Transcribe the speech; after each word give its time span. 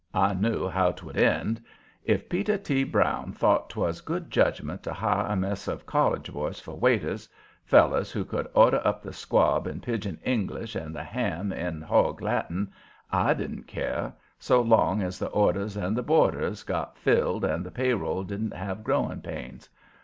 I 0.15 0.33
knew 0.33 0.67
how 0.67 0.93
'twould 0.93 1.15
end. 1.15 1.63
If 2.03 2.27
Peter 2.27 2.57
T. 2.57 2.83
Brown 2.83 3.33
thought 3.33 3.69
'twas 3.69 4.01
good 4.01 4.31
judgment 4.31 4.81
to 4.81 4.93
hire 4.93 5.27
a 5.27 5.35
mess 5.35 5.67
of 5.67 5.85
college 5.85 6.33
boys 6.33 6.59
for 6.59 6.73
waiters, 6.73 7.29
fellers 7.65 8.11
who 8.11 8.25
could 8.25 8.47
order 8.55 8.81
up 8.83 9.03
the 9.03 9.13
squab 9.13 9.67
in 9.67 9.79
pigeon 9.79 10.19
English 10.23 10.73
and 10.75 10.95
the 10.95 11.03
ham 11.03 11.53
in 11.53 11.83
hog 11.83 12.19
Latin, 12.19 12.71
I 13.11 13.35
didn't 13.35 13.67
care, 13.67 14.13
so 14.39 14.59
long 14.59 15.03
as 15.03 15.19
the 15.19 15.29
orders 15.29 15.77
and 15.77 16.03
boarders 16.03 16.63
got 16.63 16.97
filled 16.97 17.45
and 17.45 17.63
the 17.63 17.69
payroll 17.69 18.23
didn't 18.23 18.55
have 18.55 18.83
growing 18.83 19.21
pains. 19.21 19.69